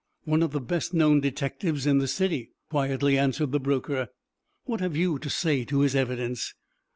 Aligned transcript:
"One 0.23 0.41
of 0.41 0.49
the 0.51 0.59
best 0.59 0.95
known 0.95 1.19
detectives 1.21 1.85
in 1.85 1.99
the 1.99 2.07
city," 2.07 2.53
quietly 2.71 3.19
answered 3.19 3.51
the 3.51 3.59
broker. 3.59 4.07
"What 4.65 4.79
have 4.79 4.95
you 4.97 5.19
to 5.19 5.29
say 5.29 5.63
to 5.65 5.81
his 5.81 5.93
evidence?" 5.95 6.55